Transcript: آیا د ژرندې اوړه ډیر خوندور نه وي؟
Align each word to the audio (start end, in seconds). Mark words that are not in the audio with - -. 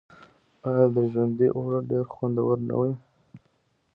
آیا 0.67 0.85
د 0.95 0.97
ژرندې 1.11 1.47
اوړه 1.57 1.79
ډیر 1.89 2.03
خوندور 2.13 2.57
نه 2.67 2.75
وي؟ 2.79 2.93